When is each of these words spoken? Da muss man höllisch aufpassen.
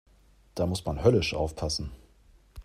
Da 0.55 0.65
muss 0.65 0.83
man 0.83 1.03
höllisch 1.03 1.35
aufpassen. 1.35 1.91